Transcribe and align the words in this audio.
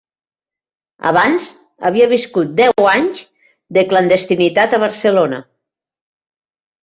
Abans 1.09 1.43
havia 1.89 2.07
viscut 2.13 2.55
deu 2.61 2.87
anys 2.93 3.21
de 3.77 3.83
clandestinitat 3.91 4.73
a 4.73 4.79
Barcelona. 4.85 5.43